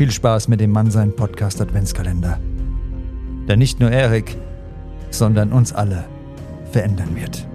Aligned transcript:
Viel 0.00 0.10
Spaß 0.10 0.48
mit 0.48 0.62
dem 0.62 0.70
Mann 0.70 0.90
sein 0.90 1.14
Podcast 1.14 1.60
Adventskalender. 1.60 2.40
Der 3.46 3.58
nicht 3.58 3.80
nur 3.80 3.90
Erik, 3.90 4.34
sondern 5.10 5.52
uns 5.52 5.74
alle 5.74 6.06
verändern 6.72 7.14
wird. 7.16 7.46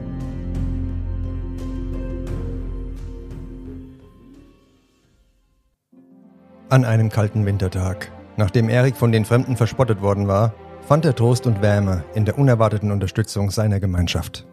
An 6.70 6.86
einem 6.86 7.10
kalten 7.10 7.48
Wintertag, 7.48 8.12
nachdem 8.38 8.70
Erik 8.70 8.96
von 8.96 9.12
den 9.12 9.26
Fremden 9.26 9.58
verspottet 9.58 10.04
worden 10.04 10.28
war, 10.28 10.54
fand 10.88 11.04
er 11.04 11.16
Trost 11.16 11.48
und 11.48 11.64
Wärme 11.64 12.04
in 12.14 12.26
der 12.26 12.38
unerwarteten 12.38 12.92
Unterstützung 12.92 13.50
seiner 13.50 13.80
Gemeinschaft. 13.80 14.46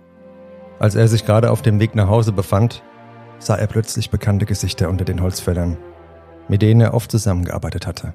Als 0.79 0.95
er 0.95 1.09
sich 1.09 1.27
gerade 1.27 1.51
auf 1.51 1.61
dem 1.61 1.79
Weg 1.79 1.95
nach 1.95 2.09
Hause 2.09 2.33
befand, 2.33 2.83
sah 3.39 3.57
er 3.57 3.67
plötzlich 3.67 4.09
bekannte 4.09 4.47
Gesichter 4.47 4.89
unter 4.89 5.05
den 5.05 5.21
Holzfällern 5.21 5.77
mit 6.49 6.63
denen 6.63 6.81
er 6.81 6.95
oft 6.95 7.11
zusammengearbeitet 7.11 7.87
hatte. 7.87 8.15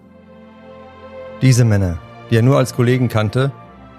Diese 1.41 1.65
Männer, 1.65 1.99
die 2.29 2.37
er 2.37 2.41
nur 2.41 2.57
als 2.57 2.75
Kollegen 2.75 3.09
kannte, 3.09 3.51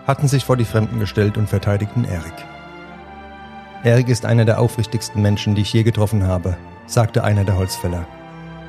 hatten 0.07 0.29
sich 0.29 0.45
vor 0.45 0.57
die 0.57 0.65
Fremden 0.65 0.98
gestellt 1.01 1.37
und 1.37 1.48
verteidigten 1.48 2.05
Erik. 2.05 2.35
Erik 3.85 4.09
ist 4.09 4.25
einer 4.25 4.45
der 4.45 4.61
aufrichtigsten 4.61 5.23
Menschen, 5.23 5.55
die 5.55 5.62
ich 5.62 5.73
je 5.73 5.83
getroffen 5.83 6.27
habe, 6.27 6.57
sagte 6.87 7.23
einer 7.23 7.45
der 7.45 7.57
Holzfäller. 7.57 8.07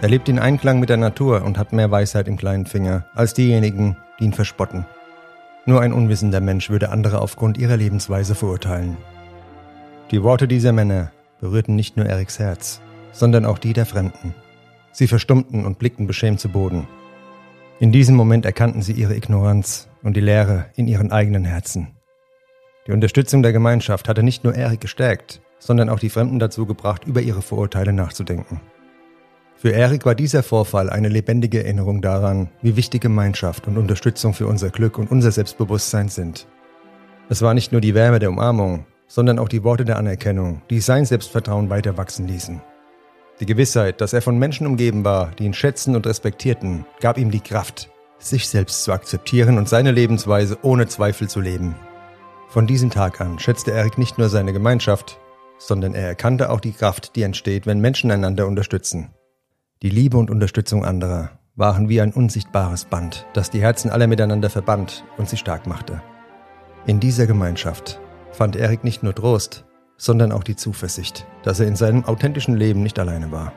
Er 0.01 0.09
lebt 0.09 0.29
in 0.29 0.39
Einklang 0.39 0.79
mit 0.79 0.89
der 0.89 0.97
Natur 0.97 1.43
und 1.43 1.57
hat 1.57 1.73
mehr 1.73 1.91
Weisheit 1.91 2.27
im 2.27 2.37
kleinen 2.37 2.65
Finger 2.65 3.05
als 3.15 3.33
diejenigen, 3.33 3.97
die 4.19 4.25
ihn 4.25 4.33
verspotten. 4.33 4.85
Nur 5.65 5.81
ein 5.81 5.93
unwissender 5.93 6.39
Mensch 6.41 6.69
würde 6.69 6.89
andere 6.89 7.19
aufgrund 7.19 7.57
ihrer 7.57 7.75
Lebensweise 7.75 8.35
verurteilen. 8.35 8.97
Die 10.11 10.23
Worte 10.23 10.47
dieser 10.47 10.71
Männer 10.71 11.11
berührten 11.41 11.75
nicht 11.75 11.97
nur 11.97 12.05
Eriks 12.05 12.39
Herz, 12.39 12.81
sondern 13.11 13.45
auch 13.45 13.57
die 13.57 13.73
der 13.73 13.85
Fremden. 13.85 14.33
Sie 14.91 15.07
verstummten 15.07 15.65
und 15.65 15.79
blickten 15.79 16.07
beschämt 16.07 16.39
zu 16.39 16.49
Boden. 16.49 16.87
In 17.79 17.91
diesem 17.91 18.15
Moment 18.15 18.45
erkannten 18.45 18.81
sie 18.81 18.93
ihre 18.93 19.15
Ignoranz 19.15 19.87
und 20.03 20.17
die 20.17 20.21
Leere 20.21 20.65
in 20.75 20.87
ihren 20.87 21.11
eigenen 21.11 21.45
Herzen. 21.45 21.95
Die 22.87 22.91
Unterstützung 22.91 23.43
der 23.43 23.53
Gemeinschaft 23.53 24.07
hatte 24.09 24.23
nicht 24.23 24.43
nur 24.43 24.55
Erik 24.55 24.81
gestärkt, 24.81 25.41
sondern 25.59 25.89
auch 25.89 25.99
die 25.99 26.09
Fremden 26.09 26.39
dazu 26.39 26.65
gebracht, 26.65 27.05
über 27.05 27.21
ihre 27.21 27.41
Vorurteile 27.41 27.93
nachzudenken. 27.93 28.59
Für 29.55 29.71
Erik 29.71 30.05
war 30.05 30.15
dieser 30.15 30.41
Vorfall 30.41 30.89
eine 30.89 31.09
lebendige 31.09 31.63
Erinnerung 31.63 32.01
daran, 32.01 32.49
wie 32.61 32.77
wichtig 32.77 33.01
Gemeinschaft 33.01 33.67
und 33.67 33.77
Unterstützung 33.77 34.33
für 34.33 34.47
unser 34.47 34.69
Glück 34.69 34.97
und 34.97 35.11
unser 35.11 35.31
Selbstbewusstsein 35.31 36.07
sind. 36.07 36.47
Es 37.27 37.41
war 37.41 37.53
nicht 37.53 37.71
nur 37.71 37.81
die 37.81 37.93
Wärme 37.93 38.19
der 38.19 38.29
Umarmung, 38.29 38.85
sondern 39.07 39.37
auch 39.37 39.49
die 39.49 39.63
Worte 39.63 39.83
der 39.85 39.97
Anerkennung, 39.97 40.61
die 40.69 40.79
sein 40.79 41.05
Selbstvertrauen 41.05 41.69
weiter 41.69 41.97
wachsen 41.97 42.27
ließen. 42.27 42.61
Die 43.39 43.45
Gewissheit, 43.45 44.01
dass 44.01 44.11
er 44.11 44.21
von 44.21 44.37
Menschen 44.37 44.67
umgeben 44.67 45.05
war, 45.05 45.31
die 45.39 45.45
ihn 45.45 45.53
schätzen 45.53 45.95
und 45.95 46.05
respektierten, 46.05 46.85
gab 46.99 47.17
ihm 47.17 47.31
die 47.31 47.39
Kraft, 47.39 47.89
sich 48.17 48.49
selbst 48.49 48.83
zu 48.83 48.91
akzeptieren 48.91 49.57
und 49.57 49.69
seine 49.69 49.91
Lebensweise 49.91 50.57
ohne 50.61 50.87
Zweifel 50.87 51.29
zu 51.29 51.39
leben. 51.39 51.75
Von 52.49 52.67
diesem 52.67 52.89
Tag 52.89 53.21
an 53.21 53.39
schätzte 53.39 53.71
Erik 53.71 53.97
nicht 53.97 54.17
nur 54.17 54.27
seine 54.27 54.51
Gemeinschaft, 54.51 55.19
sondern 55.57 55.93
er 55.93 56.07
erkannte 56.07 56.49
auch 56.49 56.59
die 56.59 56.73
Kraft, 56.73 57.15
die 57.15 57.21
entsteht, 57.21 57.65
wenn 57.65 57.79
Menschen 57.79 58.11
einander 58.11 58.45
unterstützen. 58.45 59.13
Die 59.83 59.89
Liebe 59.89 60.17
und 60.17 60.31
Unterstützung 60.31 60.83
anderer 60.83 61.39
waren 61.55 61.87
wie 61.87 62.01
ein 62.01 62.11
unsichtbares 62.11 62.85
Band, 62.85 63.25
das 63.33 63.49
die 63.49 63.61
Herzen 63.61 63.89
aller 63.89 64.07
miteinander 64.07 64.49
verband 64.49 65.05
und 65.17 65.29
sie 65.29 65.37
stark 65.37 65.65
machte. 65.65 66.01
In 66.85 66.99
dieser 66.99 67.27
Gemeinschaft 67.27 68.01
fand 68.31 68.57
Erik 68.57 68.83
nicht 68.83 69.03
nur 69.03 69.15
Trost, 69.15 69.65
sondern 69.99 70.31
auch 70.31 70.43
die 70.43 70.55
Zuversicht, 70.55 71.27
dass 71.43 71.59
er 71.59 71.67
in 71.67 71.75
seinem 71.75 72.05
authentischen 72.05 72.55
Leben 72.55 72.81
nicht 72.81 72.97
alleine 72.97 73.31
war. 73.31 73.53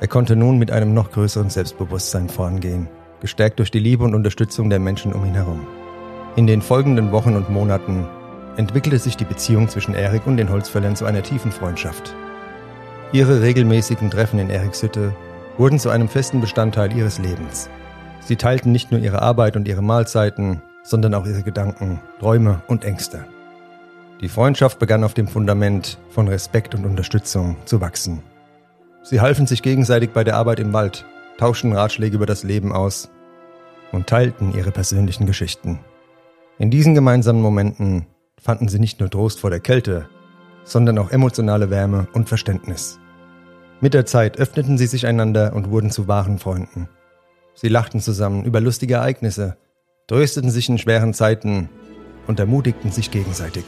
Er 0.00 0.08
konnte 0.08 0.36
nun 0.36 0.58
mit 0.58 0.70
einem 0.70 0.94
noch 0.94 1.10
größeren 1.10 1.50
Selbstbewusstsein 1.50 2.28
vorangehen, 2.28 2.88
gestärkt 3.20 3.58
durch 3.58 3.70
die 3.70 3.80
Liebe 3.80 4.04
und 4.04 4.14
Unterstützung 4.14 4.70
der 4.70 4.78
Menschen 4.78 5.12
um 5.12 5.24
ihn 5.26 5.34
herum. 5.34 5.66
In 6.36 6.46
den 6.46 6.62
folgenden 6.62 7.12
Wochen 7.12 7.36
und 7.36 7.50
Monaten 7.50 8.06
entwickelte 8.56 8.98
sich 8.98 9.16
die 9.16 9.24
Beziehung 9.24 9.68
zwischen 9.68 9.94
Erik 9.94 10.26
und 10.26 10.36
den 10.36 10.50
Holzfällern 10.50 10.96
zu 10.96 11.04
einer 11.04 11.22
tiefen 11.22 11.52
Freundschaft. 11.52 12.14
Ihre 13.12 13.42
regelmäßigen 13.42 14.10
Treffen 14.10 14.38
in 14.38 14.50
Eriks 14.50 14.82
Hütte 14.82 15.14
wurden 15.58 15.78
zu 15.78 15.90
einem 15.90 16.08
festen 16.08 16.40
Bestandteil 16.40 16.96
ihres 16.96 17.18
Lebens. 17.18 17.68
Sie 18.20 18.36
teilten 18.36 18.72
nicht 18.72 18.90
nur 18.90 19.00
ihre 19.00 19.20
Arbeit 19.20 19.56
und 19.56 19.68
ihre 19.68 19.82
Mahlzeiten, 19.82 20.62
sondern 20.82 21.14
auch 21.14 21.26
ihre 21.26 21.42
Gedanken, 21.42 22.00
Träume 22.20 22.62
und 22.68 22.84
Ängste. 22.84 23.24
Die 24.22 24.28
Freundschaft 24.28 24.78
begann 24.78 25.02
auf 25.02 25.14
dem 25.14 25.26
Fundament 25.26 25.98
von 26.10 26.28
Respekt 26.28 26.76
und 26.76 26.86
Unterstützung 26.86 27.56
zu 27.64 27.80
wachsen. 27.80 28.22
Sie 29.02 29.20
halfen 29.20 29.48
sich 29.48 29.62
gegenseitig 29.62 30.10
bei 30.10 30.22
der 30.22 30.36
Arbeit 30.36 30.60
im 30.60 30.72
Wald, 30.72 31.04
tauschten 31.38 31.72
Ratschläge 31.72 32.14
über 32.14 32.26
das 32.26 32.44
Leben 32.44 32.72
aus 32.72 33.10
und 33.90 34.06
teilten 34.06 34.54
ihre 34.54 34.70
persönlichen 34.70 35.26
Geschichten. 35.26 35.80
In 36.60 36.70
diesen 36.70 36.94
gemeinsamen 36.94 37.42
Momenten 37.42 38.06
fanden 38.40 38.68
sie 38.68 38.78
nicht 38.78 39.00
nur 39.00 39.10
Trost 39.10 39.40
vor 39.40 39.50
der 39.50 39.58
Kälte, 39.58 40.08
sondern 40.62 40.98
auch 40.98 41.10
emotionale 41.10 41.68
Wärme 41.70 42.06
und 42.12 42.28
Verständnis. 42.28 43.00
Mit 43.80 43.92
der 43.92 44.06
Zeit 44.06 44.38
öffneten 44.38 44.78
sie 44.78 44.86
sich 44.86 45.04
einander 45.04 45.52
und 45.52 45.70
wurden 45.70 45.90
zu 45.90 46.06
wahren 46.06 46.38
Freunden. 46.38 46.88
Sie 47.54 47.68
lachten 47.68 47.98
zusammen 47.98 48.44
über 48.44 48.60
lustige 48.60 48.94
Ereignisse, 48.94 49.56
trösteten 50.06 50.52
sich 50.52 50.68
in 50.68 50.78
schweren 50.78 51.12
Zeiten 51.12 51.68
und 52.28 52.38
ermutigten 52.38 52.92
sich 52.92 53.10
gegenseitig 53.10 53.64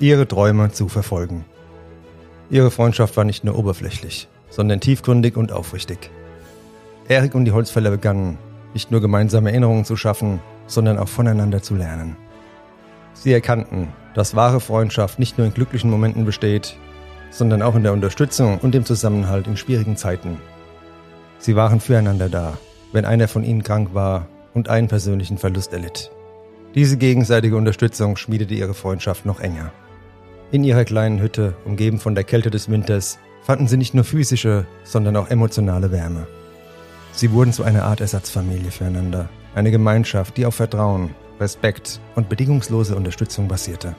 ihre 0.00 0.26
Träume 0.26 0.72
zu 0.72 0.88
verfolgen. 0.88 1.44
Ihre 2.50 2.70
Freundschaft 2.70 3.16
war 3.16 3.24
nicht 3.24 3.44
nur 3.44 3.56
oberflächlich, 3.56 4.28
sondern 4.50 4.80
tiefgründig 4.80 5.36
und 5.36 5.52
aufrichtig. 5.52 6.10
Erik 7.08 7.34
und 7.34 7.44
die 7.44 7.52
Holzfäller 7.52 7.90
begannen, 7.90 8.38
nicht 8.72 8.90
nur 8.90 9.00
gemeinsame 9.00 9.50
Erinnerungen 9.50 9.84
zu 9.84 9.96
schaffen, 9.96 10.40
sondern 10.66 10.98
auch 10.98 11.08
voneinander 11.08 11.62
zu 11.62 11.74
lernen. 11.74 12.16
Sie 13.12 13.32
erkannten, 13.32 13.88
dass 14.14 14.34
wahre 14.34 14.60
Freundschaft 14.60 15.18
nicht 15.18 15.38
nur 15.38 15.46
in 15.46 15.54
glücklichen 15.54 15.90
Momenten 15.90 16.24
besteht, 16.24 16.76
sondern 17.30 17.62
auch 17.62 17.74
in 17.74 17.82
der 17.82 17.92
Unterstützung 17.92 18.58
und 18.58 18.74
dem 18.74 18.84
Zusammenhalt 18.84 19.46
in 19.46 19.56
schwierigen 19.56 19.96
Zeiten. 19.96 20.38
Sie 21.38 21.56
waren 21.56 21.80
füreinander 21.80 22.28
da, 22.28 22.58
wenn 22.92 23.04
einer 23.04 23.28
von 23.28 23.44
ihnen 23.44 23.62
krank 23.62 23.90
war 23.92 24.26
und 24.54 24.68
einen 24.68 24.88
persönlichen 24.88 25.38
Verlust 25.38 25.72
erlitt. 25.72 26.10
Diese 26.74 26.96
gegenseitige 26.96 27.56
Unterstützung 27.56 28.16
schmiedete 28.16 28.54
ihre 28.54 28.74
Freundschaft 28.74 29.26
noch 29.26 29.40
enger. 29.40 29.72
In 30.54 30.62
ihrer 30.62 30.84
kleinen 30.84 31.20
Hütte, 31.20 31.56
umgeben 31.64 31.98
von 31.98 32.14
der 32.14 32.22
Kälte 32.22 32.48
des 32.48 32.70
Winters, 32.70 33.18
fanden 33.42 33.66
sie 33.66 33.76
nicht 33.76 33.92
nur 33.92 34.04
physische, 34.04 34.66
sondern 34.84 35.16
auch 35.16 35.28
emotionale 35.28 35.90
Wärme. 35.90 36.28
Sie 37.10 37.32
wurden 37.32 37.52
zu 37.52 37.64
einer 37.64 37.82
Art 37.82 38.00
Ersatzfamilie 38.00 38.70
füreinander, 38.70 39.28
eine 39.56 39.72
Gemeinschaft, 39.72 40.36
die 40.36 40.46
auf 40.46 40.54
Vertrauen, 40.54 41.10
Respekt 41.40 41.98
und 42.14 42.28
bedingungslose 42.28 42.94
Unterstützung 42.94 43.48
basierte. 43.48 43.96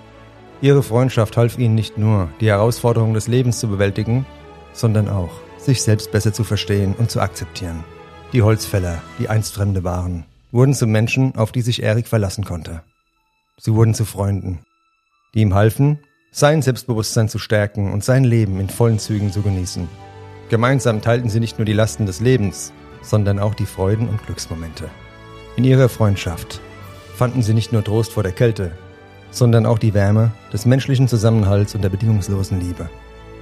Ihre 0.61 0.81
Freundschaft 0.81 1.35
half 1.35 1.59
ihnen 1.59 1.75
nicht 1.75 1.97
nur, 1.97 2.29
die 2.39 2.47
Herausforderungen 2.47 3.15
des 3.15 3.27
Lebens 3.27 3.59
zu 3.59 3.67
bewältigen, 3.67 4.25
sondern 4.71 5.09
auch, 5.09 5.41
sich 5.57 5.81
selbst 5.81 6.13
besser 6.13 6.31
zu 6.31 6.45
verstehen 6.45 6.95
und 6.97 7.11
zu 7.11 7.19
akzeptieren. 7.19 7.83
Die 8.31 8.43
Holzfäller, 8.43 9.01
die 9.19 9.27
einst 9.27 9.55
Fremde 9.55 9.83
waren, 9.83 10.23
wurden 10.53 10.73
zu 10.73 10.87
Menschen, 10.87 11.35
auf 11.35 11.51
die 11.51 11.61
sich 11.61 11.83
Erik 11.83 12.07
verlassen 12.07 12.45
konnte. 12.45 12.81
Sie 13.59 13.73
wurden 13.73 13.93
zu 13.93 14.05
Freunden, 14.05 14.59
die 15.33 15.41
ihm 15.41 15.53
halfen, 15.53 15.99
sein 16.37 16.61
Selbstbewusstsein 16.61 17.29
zu 17.29 17.39
stärken 17.39 17.93
und 17.93 18.03
sein 18.03 18.25
Leben 18.25 18.59
in 18.59 18.67
vollen 18.67 18.99
Zügen 18.99 19.31
zu 19.31 19.41
genießen. 19.41 19.87
Gemeinsam 20.49 21.01
teilten 21.01 21.29
sie 21.29 21.39
nicht 21.39 21.57
nur 21.57 21.65
die 21.65 21.71
Lasten 21.71 22.05
des 22.05 22.19
Lebens, 22.19 22.73
sondern 23.01 23.39
auch 23.39 23.53
die 23.53 23.65
Freuden 23.65 24.09
und 24.09 24.21
Glücksmomente. 24.25 24.89
In 25.55 25.63
ihrer 25.63 25.87
Freundschaft 25.87 26.59
fanden 27.15 27.41
sie 27.41 27.53
nicht 27.53 27.71
nur 27.71 27.85
Trost 27.85 28.11
vor 28.11 28.23
der 28.23 28.33
Kälte, 28.33 28.71
sondern 29.31 29.65
auch 29.65 29.79
die 29.79 29.93
Wärme 29.93 30.33
des 30.51 30.65
menschlichen 30.65 31.07
Zusammenhalts 31.07 31.73
und 31.73 31.83
der 31.83 31.89
bedingungslosen 31.89 32.59
Liebe. 32.59 32.89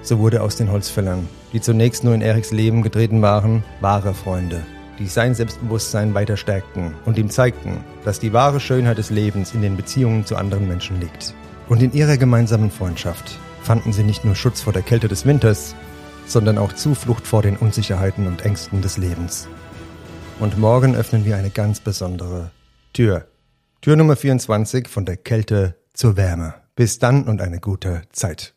So 0.03 0.19
wurde 0.19 0.43
aus 0.43 0.55
den 0.57 0.71
Holzfällern, 0.71 1.27
die 1.51 1.61
zunächst 1.61 2.03
nur 2.03 2.13
in 2.13 2.21
Eriks 2.21 2.51
Leben 2.51 2.83
getreten 2.83 3.23
waren, 3.23 3.63
wahre 3.81 4.13
Freunde, 4.13 4.61
die 4.99 5.07
sein 5.07 5.33
Selbstbewusstsein 5.33 6.13
weiter 6.13 6.37
stärkten 6.37 6.93
und 7.05 7.17
ihm 7.17 7.31
zeigten, 7.31 7.83
dass 8.05 8.19
die 8.19 8.33
wahre 8.33 8.59
Schönheit 8.59 8.99
des 8.99 9.09
Lebens 9.09 9.55
in 9.55 9.63
den 9.63 9.77
Beziehungen 9.77 10.27
zu 10.27 10.35
anderen 10.35 10.67
Menschen 10.67 11.01
liegt. 11.01 11.33
Und 11.69 11.81
in 11.81 11.93
ihrer 11.93 12.17
gemeinsamen 12.17 12.71
Freundschaft 12.71 13.37
fanden 13.61 13.93
sie 13.93 14.03
nicht 14.03 14.25
nur 14.25 14.35
Schutz 14.35 14.61
vor 14.61 14.73
der 14.73 14.81
Kälte 14.81 15.07
des 15.07 15.25
Winters, 15.25 15.75
sondern 16.25 16.57
auch 16.57 16.73
Zuflucht 16.73 17.25
vor 17.25 17.41
den 17.41 17.57
Unsicherheiten 17.57 18.27
und 18.27 18.43
Ängsten 18.43 18.81
des 18.81 18.97
Lebens. 18.97 19.47
Und 20.39 20.57
morgen 20.57 20.95
öffnen 20.95 21.25
wir 21.25 21.37
eine 21.37 21.49
ganz 21.49 21.79
besondere 21.79 22.51
Tür. 22.91 23.27
Tür 23.81 23.95
Nummer 23.95 24.15
24 24.15 24.87
von 24.87 25.05
der 25.05 25.17
Kälte 25.17 25.75
zur 25.93 26.17
Wärme. 26.17 26.55
Bis 26.75 26.99
dann 26.99 27.23
und 27.25 27.41
eine 27.41 27.59
gute 27.59 28.01
Zeit. 28.11 28.52